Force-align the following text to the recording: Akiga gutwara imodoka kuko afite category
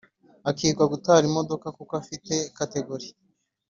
Akiga 0.49 0.83
gutwara 0.91 1.23
imodoka 1.29 1.67
kuko 1.77 1.91
afite 2.01 2.33
category 2.57 3.07